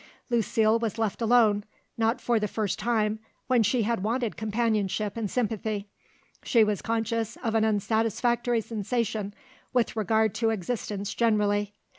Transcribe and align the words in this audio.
Lucile 0.31 0.79
was 0.79 0.97
left 0.97 1.21
alone, 1.21 1.63
not 1.95 2.19
for 2.19 2.39
the 2.39 2.47
first 2.47 2.79
time 2.79 3.19
when 3.45 3.61
she 3.61 3.83
had 3.83 4.01
wanted 4.01 4.35
companionship 4.35 5.15
and 5.15 5.29
sympathy. 5.29 5.87
She 6.41 6.63
was 6.63 6.81
conscious 6.81 7.37
of 7.43 7.53
an 7.53 7.63
unsatisfactory 7.63 8.61
sensation 8.61 9.31
with 9.73 9.95
regard 9.95 10.33
to 10.33 10.49
existence 10.49 11.13
generally. 11.13 11.75